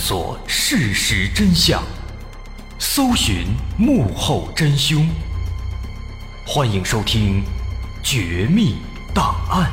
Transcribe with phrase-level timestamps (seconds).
[0.00, 1.82] 索事实真相，
[2.78, 5.06] 搜寻幕后真凶。
[6.46, 7.42] 欢迎收听
[8.02, 8.78] 《绝密
[9.14, 9.70] 档案》，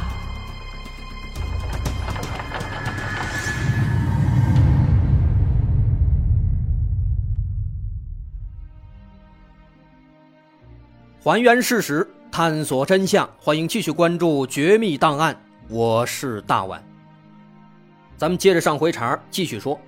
[11.24, 13.28] 还原事实，探索真相。
[13.40, 15.34] 欢迎继续关注《绝密档案》，
[15.70, 16.84] 我是大碗。
[18.18, 19.80] 咱们接着上回茬继续说。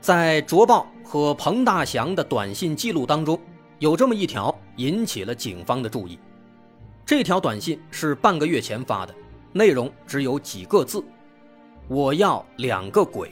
[0.00, 3.38] 在卓豹和彭大祥的短信记录当中，
[3.78, 6.18] 有这么一条引起了警方的注意。
[7.04, 9.14] 这条短信是半个月前发的，
[9.52, 11.02] 内容只有几个字
[11.88, 13.30] ：“我要两个鬼。”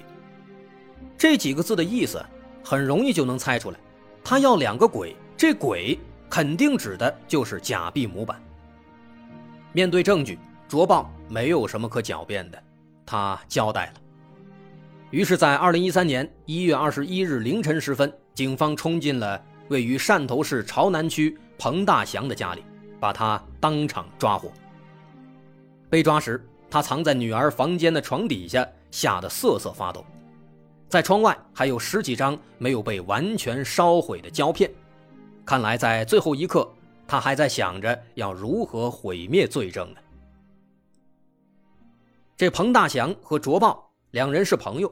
[1.16, 2.24] 这几个字的意思
[2.64, 3.78] 很容易就能猜出来，
[4.24, 8.42] 他要两个鬼，这鬼肯定指的就是假币模板。
[9.72, 12.62] 面对证据，卓豹没有什么可狡辩的，
[13.04, 14.00] 他交代了。
[15.16, 22.62] 于是，在二零一三年一月二十一日凌晨时分，警方冲进了位于汕头市潮南区彭大祥的家里，
[23.00, 24.52] 把他当场抓获。
[25.88, 30.04] 被抓时，他藏在女儿房间的床底下，吓得瑟瑟发抖。
[30.86, 34.70] 在窗外还有十几张没有被完全烧毁的胶片，
[35.46, 36.70] 看来在最后一刻，
[37.08, 40.00] 他还在想着要如何毁灭罪证呢。
[42.36, 43.82] 这彭大祥和卓豹。
[44.12, 44.90] 两人是朋友，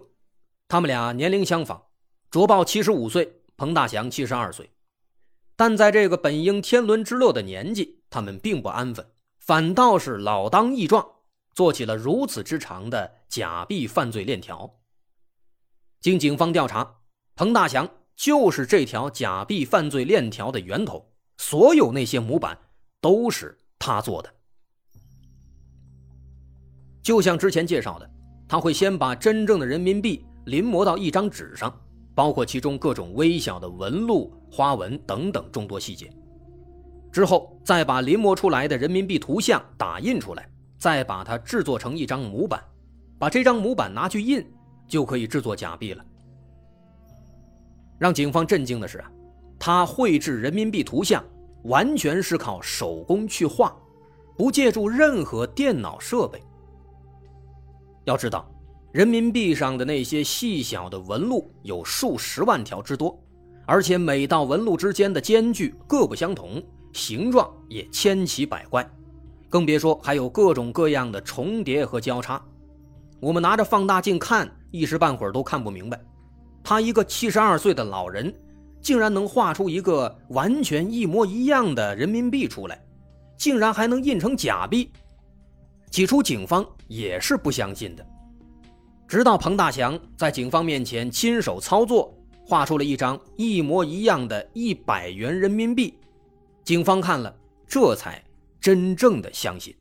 [0.67, 1.83] 他们俩年龄相仿，
[2.31, 4.71] 卓豹七十五岁，彭大祥七十二岁。
[5.57, 9.07] 但在这个本应天伦之乐的年纪，他们并不安分，
[9.39, 11.07] 反倒是老当益壮，
[11.53, 14.81] 做起了如此之长的假币犯罪链条。
[16.01, 17.01] 经警方调查，
[17.37, 22.59] 彭大祥就是这条假币犯罪链条的源头，所有那些模板
[23.01, 24.35] 都是他做的。
[27.03, 28.11] 就像之前介绍的。
[28.47, 31.75] 他会先把真正的人民币临摹到一张纸上，
[32.15, 36.11] 包括其中各种微小的纹路、花纹等等众多细节。
[37.11, 42.63] 之后再把临摹出来的人民币图像打印出来，再把它制作成一张模板，
[43.19, 44.45] 把这张模板拿去印，
[44.89, 46.05] 就可以制作假币了。
[47.99, 49.11] 让警方震惊的是啊，
[49.59, 51.25] 他绘制人民币图像
[51.63, 53.75] 完全是靠手工去画，
[54.37, 56.43] 不借助任何电脑设备。
[58.05, 58.51] 要知道，
[58.95, 63.21] 人民币上的那些细小的纹路有数十万条之多，
[63.67, 66.63] 而且每道纹路之间的间距各不相同，
[66.93, 68.89] 形状也千奇百怪，
[69.49, 72.41] 更别说还有各种各样的重叠和交叉。
[73.19, 76.01] 我们拿着放大镜看，一时半会儿都看不明白。
[76.63, 78.33] 他一个七十二岁的老人，
[78.81, 82.81] 竟然能画出一个完全一模一样的人民币出来，
[83.37, 84.89] 竟然还能印成假币。
[85.91, 88.07] 起初，警方也是不相信的，
[89.15, 92.13] 直到彭大祥在警方面前亲手操作，
[92.45, 95.97] 画出了一张一模一样的一百元人民币，
[96.65, 97.33] 警方看了，
[97.65, 98.21] 这才
[98.61, 99.73] 真正的相信。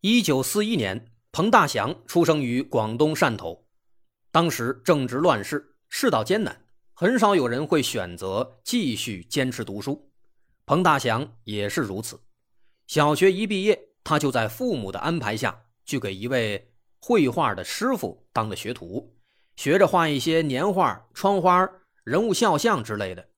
[0.00, 3.64] 一九四一年，彭大祥出生于广东汕头，
[4.32, 6.64] 当时正值乱世，世道艰难。
[6.94, 10.09] 很少有人会选择继续坚持读书，
[10.70, 12.20] 彭大祥也是如此。
[12.86, 19.16] 小学一毕业，他就在父母的安排下去给一位绘画的师傅当了学徒，
[19.56, 21.68] 学着画一些年画、窗花、
[22.04, 23.30] 人物肖像之类的。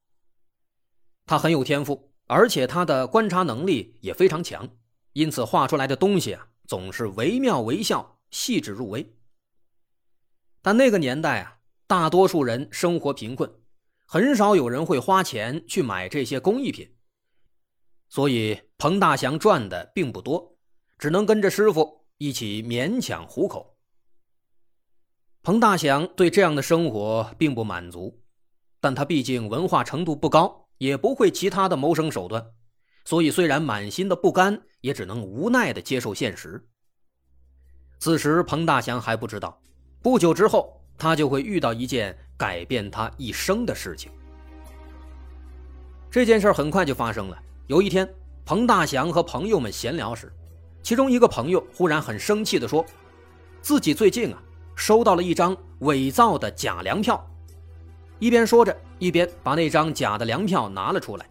[1.24, 4.68] 他很有天赋，而且他的观察能力也非常强，
[5.14, 9.16] 因此画出来的东西啊总是惟妙惟肖、细致入微。
[10.60, 11.60] 但那个年代啊。
[11.86, 13.50] 大多数人生活贫困，
[14.04, 16.94] 很少有人会花钱去买这些工艺品，
[18.12, 20.54] 所以彭大祥赚的并不多，
[20.98, 23.74] 只能跟着师傅一起勉强糊口。
[25.42, 28.22] 彭大祥对这样的生活并不满足，
[28.82, 32.52] 但他毕竟文化程度不高，也不会其他的谋生手段，
[33.06, 36.62] 所以虽然满心的不甘，也只能无奈的接受现实。
[37.98, 39.58] 此时，彭大祥还不知道，
[40.02, 40.78] 不久之后。
[40.98, 44.12] 他就会遇到一件改变他一生的事情。
[46.10, 47.42] 这件事很快就发生了。
[47.68, 48.08] 有一天，
[48.44, 50.32] 彭大祥和朋友们闲聊时，
[50.82, 52.84] 其中一个朋友忽然很生气地说
[53.62, 54.42] ：“自己最近啊，
[54.74, 57.24] 收到了一张伪造的假粮票。”
[58.18, 61.26] 一边说着，一边把那张假的粮票拿了出来。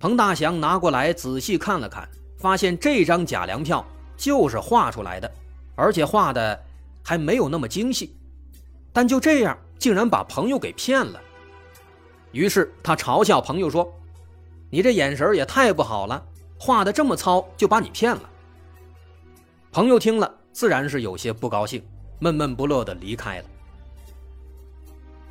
[0.00, 2.08] 彭大祥拿过来仔细看了看，
[2.38, 5.30] 发现这张假粮票就是画出来的，
[5.74, 6.58] 而且画的
[7.02, 8.16] 还没有那么精细。
[8.92, 11.20] 但就这样，竟然把朋友给骗了。
[12.32, 13.90] 于是他嘲笑朋友说
[14.70, 16.24] ：“你这眼神也太不好了，
[16.58, 18.30] 画的这么糙就把你骗了。
[19.70, 21.84] 朋友听了自然是有些不高兴，
[22.18, 23.44] 闷闷不乐的离开了。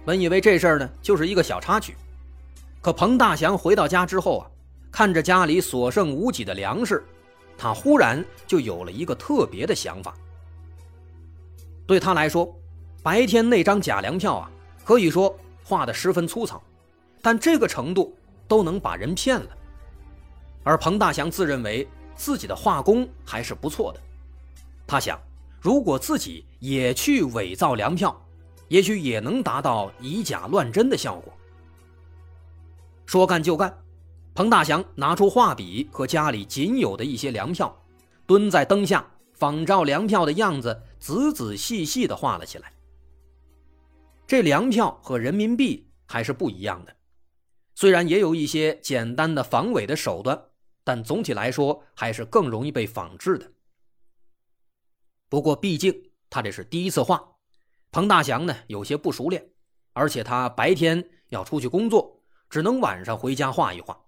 [0.05, 1.95] 本以为这事儿呢就是一个小插曲，
[2.79, 4.47] 可彭大祥回到家之后啊，
[4.91, 7.03] 看着家里所剩无几的粮食，
[7.57, 10.13] 他忽然就有了一个特别的想法。
[11.87, 12.55] 对他来说，
[13.03, 14.51] 白天那张假粮票啊，
[14.83, 16.61] 可以说画的十分粗糙，
[17.21, 18.15] 但这个程度
[18.47, 19.47] 都能把人骗了。
[20.63, 24.01] 而彭大祥自认为自己的画工还是不错的，
[24.87, 25.19] 他想，
[25.59, 28.19] 如果自己也去伪造粮票。
[28.67, 31.31] 也许也能达到以假乱真的效果。
[33.05, 33.77] 说干就干，
[34.33, 37.79] 彭大祥拿出画笔和家里仅有的一些粮票，
[38.25, 42.73] 蹲在灯下，仿照粮票的样子，仔仔细细地画了起来。
[44.25, 46.95] 这粮票和人民币还是不一样的，
[47.75, 50.45] 虽然也有一些简单的防伪的手段，
[50.83, 53.51] 但总体来说还是更容易被仿制的。
[55.27, 57.35] 不过，毕竟他这是第一次画。
[57.91, 59.51] 彭大祥呢有些不熟练，
[59.93, 64.05] 而且他白天要出去工作，只能晚上回家画一画，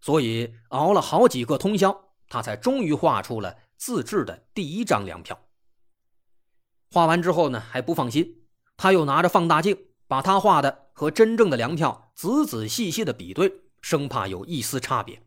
[0.00, 5.38] 所以熬了好几个通宵，他才终于画出了自制的第一张粮票。
[6.90, 8.46] 画完之后呢还不放心，
[8.76, 9.76] 他又拿着放大镜
[10.06, 13.52] 把他画的和真正的粮票仔仔细细的比对，
[13.82, 15.22] 生怕有一丝差别。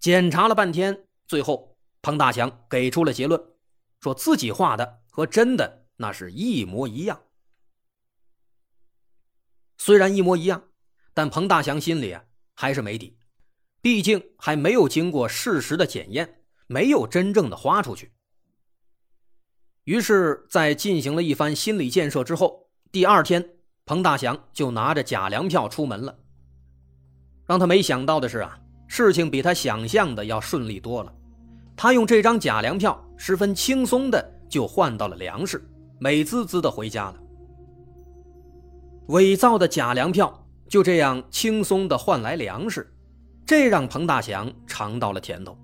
[0.00, 3.40] 检查了半天，最后彭大祥给出了结论，
[4.00, 5.86] 说自己画的和真的。
[6.00, 7.22] 那是一模一样。
[9.76, 10.68] 虽然一模一样，
[11.14, 12.24] 但彭大祥心里啊
[12.54, 13.16] 还是没底，
[13.80, 18.12] 毕竟还没有经过事实的检验，没有真正的花出去。
[19.84, 23.57] 于是，在进行了一番心理建设之后，第二天，
[23.88, 26.14] 彭大祥就拿着假粮票出门了。
[27.46, 31.10] 让他没想到的是啊，事情比他想象的要顺利多了。
[31.74, 35.66] 他用这张假粮票，十分轻松的就换到了粮食。
[35.98, 37.14] 美滋滋的回家了。
[39.06, 42.94] 伪造的假粮票就这样轻松的换来粮食，
[43.46, 45.56] 这让彭大祥尝到了甜头。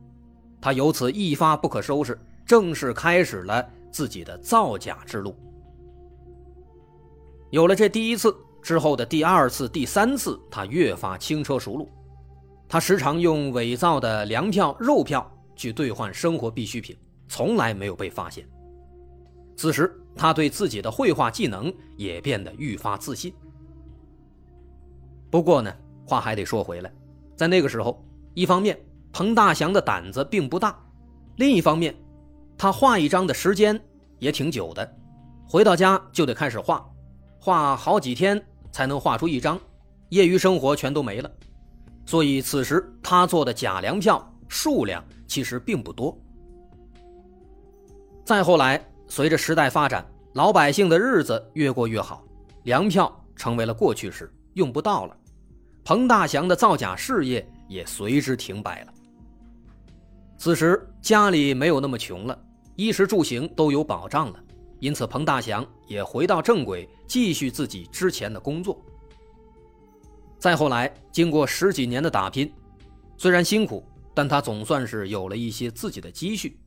[0.62, 5.38] 他由此一发不可收拾，正式开始了自己的造假之路。
[7.54, 11.88] 有了这第一次之后的第二次、第三次，他越发轻车熟路。
[12.68, 15.24] 他时常用伪造的粮票、肉票
[15.54, 16.96] 去兑换生活必需品，
[17.28, 18.44] 从来没有被发现。
[19.56, 20.00] 此时。
[20.16, 23.34] 他对自己的绘画技能也变得愈发自信。
[25.28, 25.74] 不过呢，
[26.06, 26.92] 话还得说回来，
[27.34, 28.00] 在那个时候，
[28.32, 28.78] 一方面
[29.12, 30.78] 彭大祥的胆子并不大，
[31.34, 31.92] 另一方面，
[32.56, 33.80] 他画一张的时间
[34.20, 34.96] 也挺久的，
[35.48, 36.88] 回到家就得开始画，
[37.44, 38.42] 画好几天
[38.72, 39.60] 才能画出一张，
[40.08, 41.30] 业余生活全都没了。
[42.06, 46.18] 所以此时他做的假粮票数量其实并不多。
[48.24, 48.82] 再后来。
[49.06, 52.24] 随着时代发展，老百姓的日子越过越好，
[52.62, 55.14] 粮票成为了过去式，用不到了。
[55.84, 58.94] 彭大祥的造假事业也随之停摆了。
[60.38, 62.36] 此时家里没有那么穷了，
[62.76, 64.42] 衣食住行都有保障了，
[64.84, 68.78] 因此彭大祥也回到正轨，继续自己之前的工作。
[70.38, 72.52] 再后来，经过十几年的打拼，
[73.16, 76.58] 虽然辛苦，但他总算是有了一些自己的积蓄。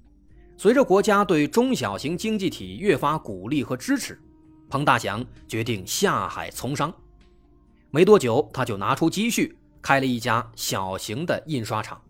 [0.58, 4.20] 随着国家对中小型经济体越发鼓励和支持，
[4.68, 6.92] 彭大祥决定下海从商。
[7.92, 12.02] 没多久，他就拿出积蓄开了一家小型的印刷厂。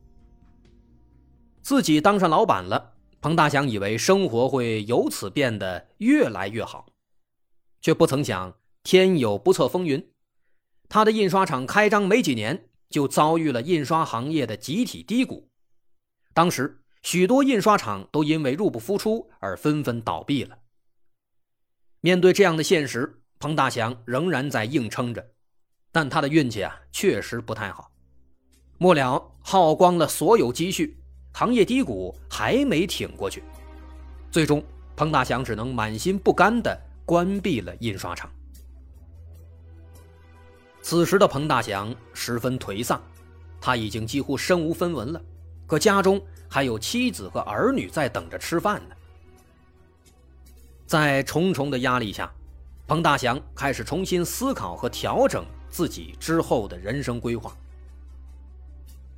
[1.62, 6.88] 自己当上老板了，彭大祥以为生活会由此变得越来越好，
[7.82, 10.10] 却不曾想天有不测风云，
[10.90, 15.50] 他的印刷厂开张没几年，就遭遇了印刷行业的集体低谷。
[16.34, 16.84] 当时。
[17.04, 20.58] 许多印刷厂都因为入不敷出而纷纷倒闭了。
[22.02, 25.32] 面对这样的现实，彭大祥仍然在硬撑着，
[25.94, 27.92] 但他的运气啊确实不太好。
[28.78, 30.97] 末了耗光了所有积蓄，
[31.38, 33.44] 行业低谷还没挺过去，
[34.32, 34.64] 最终
[34.96, 36.76] 彭大祥只能满心不甘地
[37.06, 38.28] 关闭了印刷厂。
[40.82, 43.00] 此时的彭大祥十分颓丧，
[43.62, 45.22] 他已经几乎身无分文了，
[45.68, 46.20] 可家中。
[46.50, 48.96] 还有妻子和儿女在等着吃饭呢。
[50.88, 52.32] 在重重的压力下，
[52.88, 57.56] 彭大祥开始重新思考和调整自己之后的人生规划。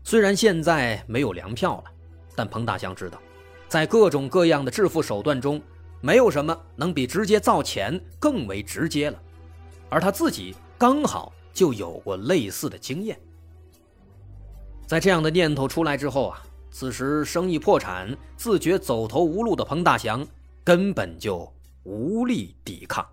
[0.04, 1.92] 虽然现在没有粮票了，
[2.36, 3.19] 但彭大祥知道，
[3.67, 5.62] 在各种各样的致富手段中，
[6.01, 9.21] 没有什么能比直接造钱更为直接了。
[9.89, 13.19] 而他自己刚好就有过类似的经验。
[14.88, 20.25] 在这样的念头出来之后啊，此时生意破产、自觉走投无路的彭大祥
[20.63, 21.51] 根本就
[21.83, 23.05] 无力抵抗。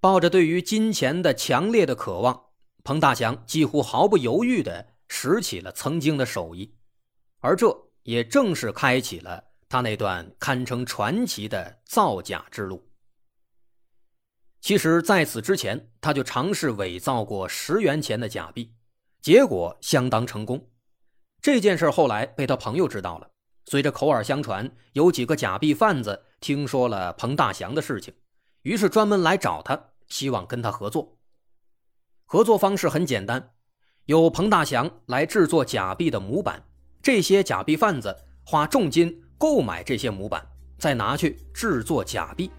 [0.00, 2.46] 抱着对于金钱的强烈的渴望，
[2.82, 6.74] 彭大祥几乎毫不犹豫地拾起了曾经的手艺，
[7.40, 12.88] 而这也正是开启了他那段堪称传奇的造假之路。
[14.62, 18.74] 其实，在此之前，他就尝试伪造过十元钱的假币，
[19.20, 20.70] 结果相当成功。
[21.42, 23.30] 这件事后来被他朋友知道了，
[23.66, 28.14] 随着口耳相传，有几个假币贩子听说了彭大祥的事情，
[28.62, 29.89] 于是专门来找他。
[30.10, 31.16] 希望跟他合作。
[32.26, 33.52] 合作方式很简单，
[34.04, 36.62] 由彭大祥来制作假币的模板，
[37.02, 38.14] 这些假币贩子
[38.44, 40.46] 花重金购买这些模板，
[40.78, 42.50] 再拿去制作假币。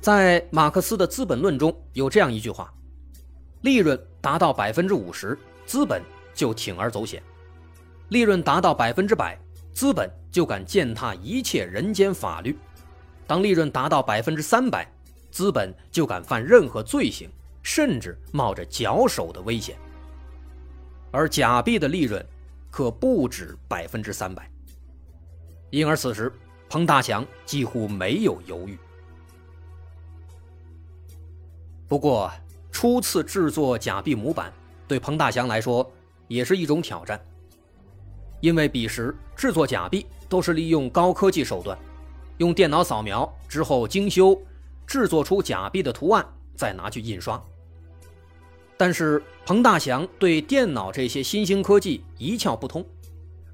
[0.00, 2.72] 在马克思的《资本论》中有这样一句话：
[3.62, 6.00] 利润达到百分之五十，资本
[6.32, 7.20] 就铤而走险；
[8.10, 9.36] 利润达到百分之百，
[9.72, 12.52] 资本就敢践踏一切人间法律；
[13.26, 14.88] 当利润达到百分之三百，
[15.36, 17.28] 资本就敢犯任何罪行，
[17.62, 19.76] 甚至冒着绞首的危险。
[21.10, 22.24] 而假币的利润
[22.70, 24.50] 可不止百分之三百。
[25.68, 26.32] 因而此时，
[26.70, 28.78] 彭大祥几乎没有犹豫。
[31.86, 32.32] 不过，
[32.72, 34.50] 初次制作假币模板
[34.88, 35.86] 对彭大祥来说
[36.28, 37.22] 也是一种挑战，
[38.40, 41.78] 因为彼时制作假币都是利用高科技手段，
[42.38, 44.34] 用电脑扫描之后精修。
[44.86, 46.24] 制作出假币的图案，
[46.54, 47.42] 再拿去印刷。
[48.76, 52.84] 但是彭大祥对电脑这些新兴科技一窍不通，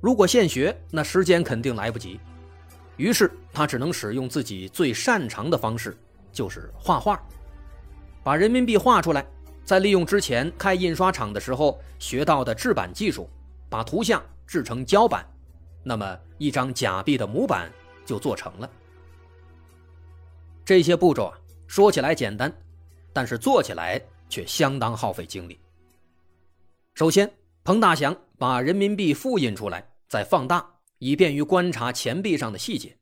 [0.00, 2.18] 如果现学，那时间肯定来不及。
[2.96, 5.96] 于是他只能使用自己最擅长的方式，
[6.32, 7.20] 就是画画，
[8.22, 9.24] 把人民币画出来，
[9.64, 13.30] 再利用之前开印刷厂的时候学到的制版技术，
[13.68, 15.24] 把图像制成胶板，
[15.82, 17.72] 那么一张假币的模板
[18.04, 18.70] 就做成了。
[20.64, 22.52] 这些步骤啊，说起来简单，
[23.12, 25.59] 但是做起来却相当耗费精力。
[26.95, 27.33] 首先，
[27.64, 32.97] 彭大祥把人民币复印出来，再放大，以便于观察钱币上的细节。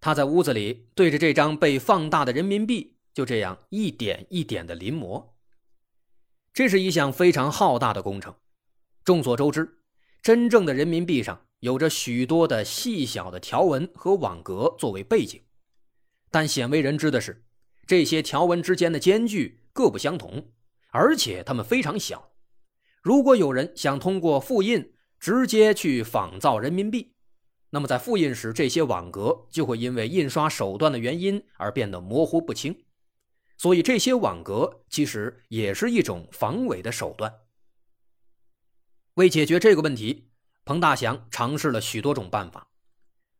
[0.00, 5.24] 他在屋子里对着这张被放大的人民币，就这样一点一点的临摹。
[6.52, 8.34] 这是一项非常浩大的工程。
[9.04, 9.78] 众所周知，
[10.22, 15.42] 真正的人民币上有着许多的细小的条纹和网格作为背景。
[16.36, 17.46] 但鲜为人知的是，
[17.86, 20.52] 这些条纹之间的间距各不相同，
[20.90, 22.30] 而且它们非常小。
[23.00, 27.14] 如果有人想通过复印直接去仿造人民币，
[27.70, 32.84] 那么在复印时，这些网格就会因为印刷手段的原因而变得模糊不清。
[33.56, 37.32] 所以，这些网格其实也是一种防伪的手段。
[39.14, 40.28] 为解决这个问题，
[40.66, 42.68] 彭大祥尝试了许多种办法。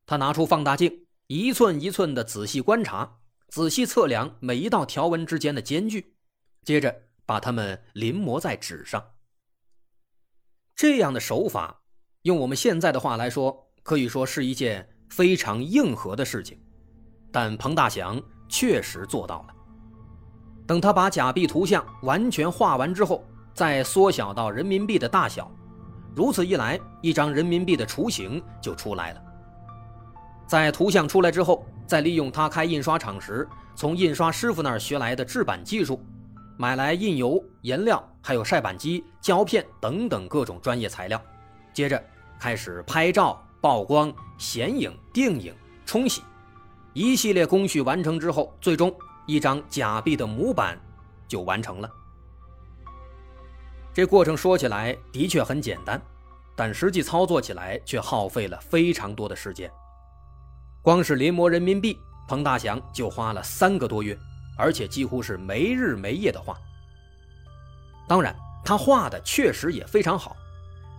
[0.06, 1.05] 他拿出放大镜。
[1.28, 3.18] 一寸一寸的仔细观察，
[3.48, 6.14] 仔细测量每一道条纹之间的间距，
[6.62, 9.04] 接着把它们临摹在纸上。
[10.76, 11.82] 这样的手法，
[12.22, 16.56] 用我们现在的话来说，可以说是一件非常硬核的事情。
[17.32, 19.54] 但彭大祥确实做到了。
[20.64, 25.50] 等他把假币图像完全画完之后，再缩小到人民币的大小，
[26.14, 29.25] 如此一来，一张人民币的雏形就出来了。
[30.46, 36.00] 在图像出来之后，再利用他开印刷厂时从印刷师傅那儿学来的制版技术，
[36.56, 41.20] 买来印油、颜料，还有晒板机、胶片等等各种专业材料，
[41.72, 42.02] 接着
[42.38, 46.22] 开始拍照、曝光、显影、定影、冲洗，
[46.92, 48.94] 一系列工序完成之后，最终
[49.26, 50.78] 一张假币的模板
[51.26, 51.90] 就完成了。
[53.92, 56.00] 这过程说起来的确很简单，
[56.54, 59.70] 但实际操作起来却耗费了非常多的时间。
[60.86, 64.16] 光是临摹人民币，彭大祥就花了三个多月，
[64.56, 66.56] 而且几乎是没日没夜的画。
[68.06, 68.32] 当然，
[68.64, 70.36] 他画的确实也非常好，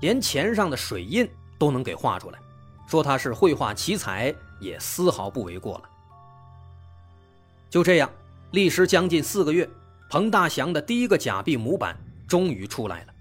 [0.01, 1.25] 连钱上的水印
[1.58, 2.39] 都能给画出来，
[2.86, 5.84] 说他是绘画奇才也丝毫不为过了。
[7.70, 8.12] 就这样，
[8.51, 9.70] 历时将近四个月，
[10.10, 13.13] 彭大祥的第一个假币模板终于出来了。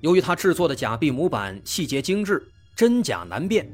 [0.00, 3.70] 由于他制作的假币模板细节精致，真假难辨。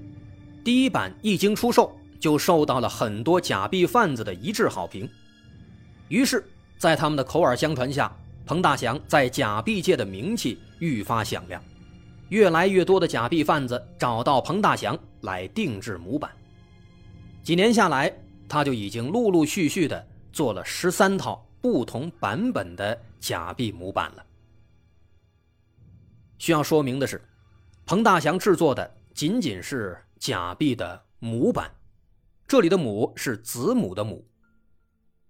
[0.67, 5.09] 第一版一经出售，就受到了很多假币贩子的一致好评。
[6.09, 6.45] 于是，
[6.77, 8.13] 在他们的口耳相传下，
[8.45, 11.63] 彭大祥在假币界的名气愈发响亮。
[12.31, 16.29] 越来越多的假币贩子找到彭大祥来定制模板。
[17.45, 18.13] 几年下来，
[18.49, 24.27] 他就已经陆陆续续的做了十三套不同版本的假币模板了。
[26.39, 27.23] 需要说明的是，
[27.85, 31.75] 彭大祥制作的仅仅是假币的模板，
[32.47, 34.29] 这里的“母”是子母的“母”。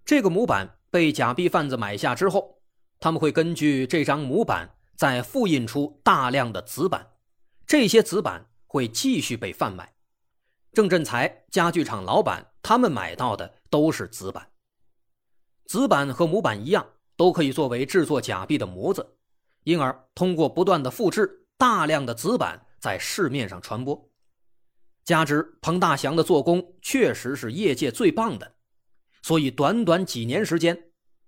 [0.05, 2.63] 这个模板被假币贩子买下之后，
[3.01, 7.07] 他们会根据这张模板再复印出大量的子板，
[7.67, 9.95] 这些子板会继续被贩卖。
[10.73, 14.51] 郑振才家具厂老板他们买到的都是子板，
[15.67, 19.17] 子板和模板一样，都可以作为制作假币的模子。
[19.65, 24.09] 因而，通过不断的复制，大量的子板在市面上传播。
[25.07, 28.57] 加之彭大祥的做工确实是业界最棒的，
[29.23, 30.77] 所以短短几年时间，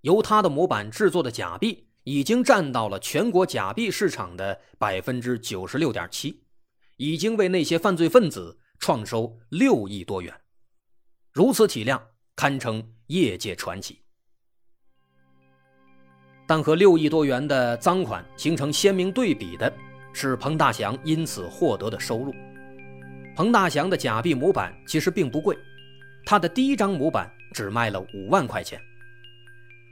[0.00, 6.42] 由他的模板制作的假币已经占到了全国假币市场的百分之九十六点七，
[6.96, 10.34] 已经为那些犯罪分子创收六亿多元。
[11.32, 12.02] 如此体量，
[12.34, 14.02] 堪称业界传奇。
[16.48, 19.72] 但和六亿多元的赃款形成鲜明对比的
[20.12, 22.34] 是，彭大祥因此获得的收入。
[23.38, 25.56] 彭大祥的假币模板其实并不贵，
[26.26, 28.80] 他的第一张模板只卖了五万块钱。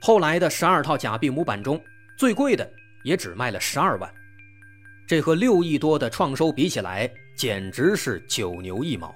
[0.00, 1.80] 后来的十二套假币模板中，
[2.16, 2.68] 最贵的
[3.04, 4.12] 也只卖了十二万。
[5.06, 9.14] 这和六亿多的创收比起来，简直是九牛一毛。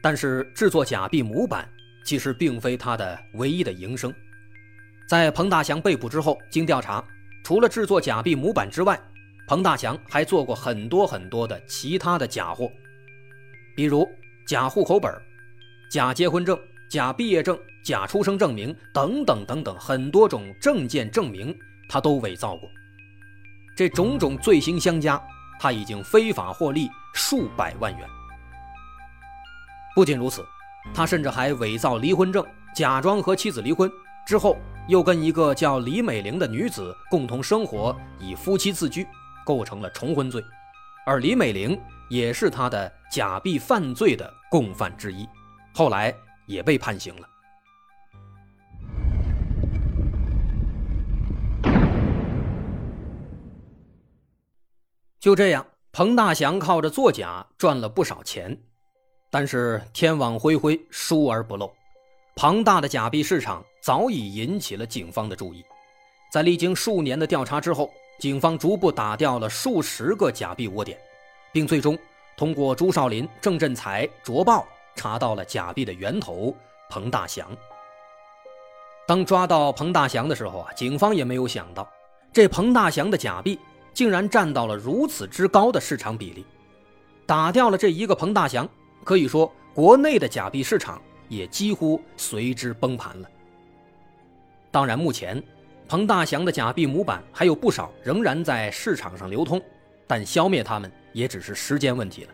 [0.00, 1.68] 但是制作假币模板
[2.06, 4.10] 其实并非他的唯一的营生。
[5.06, 7.06] 在彭大祥被捕之后，经调查，
[7.44, 8.98] 除了制作假币模板之外，
[9.46, 12.68] 彭大强还做过很多很多的其他的假货，
[13.76, 14.08] 比如
[14.46, 15.12] 假户口本、
[15.90, 16.58] 假结婚证、
[16.90, 21.56] 假毕业证、假出生证明等等等等，很多种证件证明
[21.88, 22.68] 他都伪造过。
[23.76, 25.22] 这种种罪行相加，
[25.60, 28.08] 他已经非法获利数百万元。
[29.94, 30.44] 不仅如此，
[30.92, 32.44] 他甚至还伪造离婚证，
[32.74, 33.90] 假装和妻子离婚
[34.26, 34.56] 之后。
[34.88, 39.04] 又跟一个叫李美玲的女子共同生活，以夫妻自居，
[39.46, 40.42] 构成了重婚罪，
[41.06, 41.80] 而李美玲
[42.10, 45.24] 也是他的假币犯罪的共犯之一，
[45.72, 46.12] 后来
[46.46, 47.28] 也被判刑了。
[55.20, 58.56] 就这样，彭大祥靠着作假赚了不少钱，
[59.30, 61.72] 但是天网恢恢，疏而不漏。
[62.34, 65.64] 庞大的假币市场早已引起了警方的注意，
[66.32, 70.98] 在历经数年的调查之后，警方逐步打掉了数十个假币窝点，
[71.52, 71.98] 并最终
[72.36, 76.54] 通过朱少林、郑振才、卓豹查到了假币的源头
[76.88, 77.48] 彭大祥。
[79.06, 81.88] 当抓到彭大祥的时候啊，警方也没有想到，
[82.32, 83.58] 这彭大祥的假币
[83.92, 86.44] 竟然占到了如此之高的市场比例。
[87.26, 88.68] 打掉了这一个彭大祥，
[89.04, 91.00] 可以说国内的假币市场。
[91.28, 93.28] 也几乎随之崩盘了。
[94.70, 95.42] 当然，目前
[95.88, 99.62] 彭大祥的假币模板还有不少仍然在市场上流通，
[100.06, 102.30] 但消灭他们也只是时间问题了。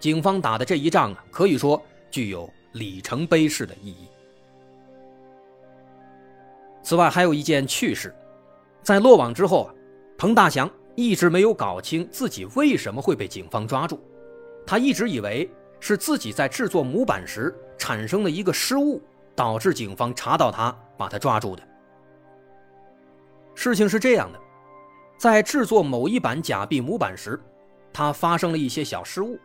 [0.00, 4.08] 警方打的这一仗啊，可以说具有里程碑式的意义。
[6.82, 8.14] 此外，还有一件趣事，
[8.82, 9.74] 在落网之后啊，
[10.16, 14.00] 彭大祥一直没有搞清自己为什么会被警方抓住，
[14.66, 17.54] 他一直以为是自己在制作模板时。
[17.76, 19.02] 产生了一个失误，
[19.34, 21.62] 导致警方查到他，把他抓住的。
[23.54, 24.40] 事情是这样的，
[25.16, 27.40] 在制作某一版假币模板时，
[27.92, 29.38] 他发生了一些小失误。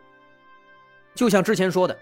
[1.14, 1.98] 就像之前说的，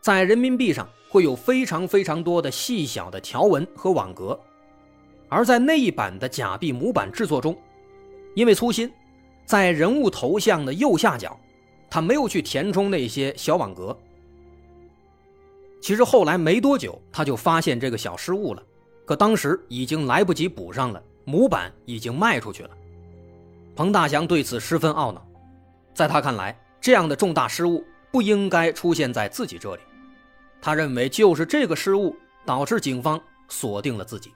[0.00, 4.38] 在人民币上会有非常非常多的细小的条纹和网格，
[5.28, 7.56] 而在那一版的假币模板制作中，
[8.34, 8.92] 因为粗心，
[9.44, 11.38] 在人物头像的右下角，
[11.88, 13.96] 他没有去填充那些小网格。
[15.80, 18.62] 其实后来没多久，他就发现这个小失误了，
[19.04, 22.70] 可当时已经来不及补上了，模板已经卖出去了。
[23.76, 25.26] 彭大祥对此十分懊恼，
[25.94, 29.82] 在他看来，这样的重大失误不应该出现在自己这里。
[30.60, 34.32] 他认为就是这个失误导致警方锁定了自己。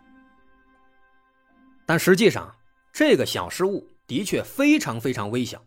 [1.87, 2.55] 但实际上，
[2.93, 5.63] 这个小失误的确非常非常微小。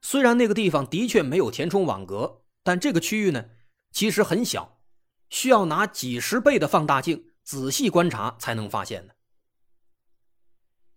[0.00, 3.44] 虽然那个地方的确没有填充网格，但这个区域呢，
[3.90, 4.78] 其实很小。
[5.28, 9.14] 需要拿几十倍的放大镜仔细观察才能发现的。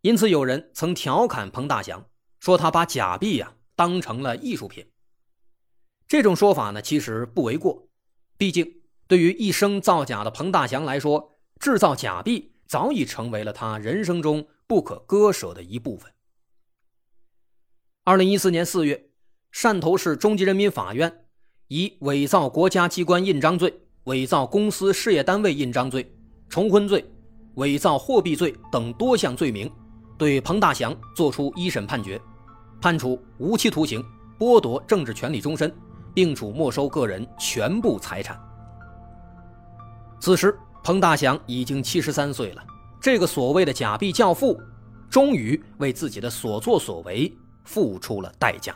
[0.05, 2.05] 因此，有人曾调侃彭大祥，
[2.39, 4.85] 说他把假币呀当成了艺术品。
[6.07, 7.87] 这种说法呢，其实不为过。
[8.37, 16.11] 毕竟，对于一生造假的彭大祥来说，制造假币早已成为了他人生中不可割舍的一部分。
[18.03, 19.09] 二零一四年四月，
[19.51, 21.25] 汕头市中级人民法院
[21.69, 23.81] 以伪造国家机关印章罪。
[24.03, 26.15] 伪造公司事业单位印章罪、
[26.47, 27.03] 重婚罪、
[27.55, 29.67] 伪造货币罪等多项罪名，
[30.17, 32.19] 对彭大祥作出一审判决，
[32.81, 34.03] 判处无期徒刑，
[34.39, 35.73] 剥夺政治权利终身，
[36.13, 38.39] 并处没收个人全部财产。
[40.19, 42.63] 此时，彭大祥已经七十三岁了，
[43.01, 44.59] 这个所谓的假币教父，
[45.09, 47.31] 终于为自己的所作所为
[47.63, 48.75] 付出了代价。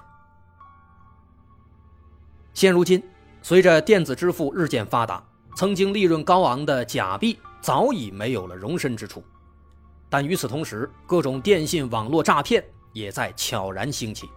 [2.54, 3.02] 现如今，
[3.42, 5.24] 随着电子支付日渐发达，
[5.56, 9.24] 曾经利润高昂的假币早已没有了容身之处。
[10.10, 14.28] 但与此同时，各种电信网络诈骗也在悄然兴起。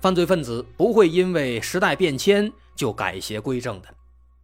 [0.00, 3.88] 犯罪分子不会因为时代变迁就改邪归正的，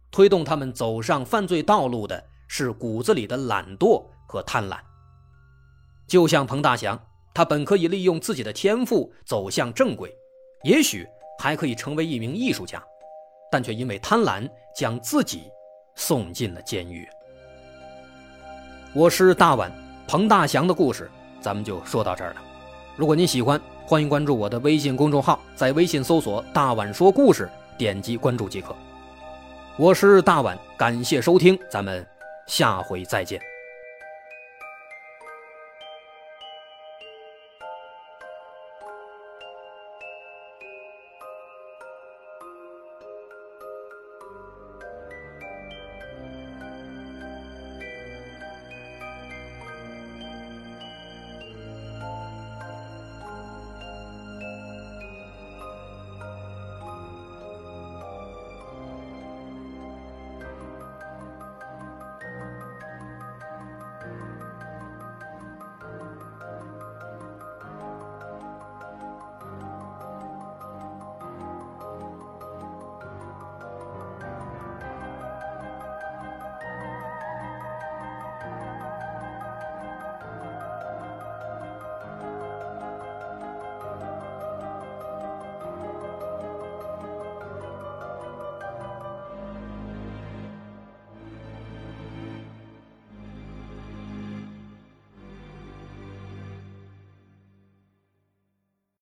[0.09, 4.77] 推动他们走上犯罪道路的是骨子里的懒惰和贪婪。
[6.07, 6.99] 就像彭大祥，
[7.33, 10.13] 他本可以利用自己的天赋走向正轨，
[10.63, 11.07] 也许。
[11.41, 12.83] 还可以成为一名艺术家，
[13.49, 15.43] 但却因为贪婪将自己
[15.95, 17.07] 送进了监狱。
[18.93, 19.71] 我是大碗，
[20.09, 21.07] 彭大祥的故事
[21.39, 22.37] 咱们就说到这儿了。
[22.95, 28.75] 如果您喜欢，欢迎关注我的微信公众号，在微信搜索“大碗说故事”，点击关注即可。
[29.77, 32.03] 我是大碗，感谢收听，咱们
[32.47, 33.39] 下回再见。